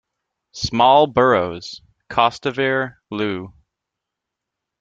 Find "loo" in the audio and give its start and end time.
3.11-3.53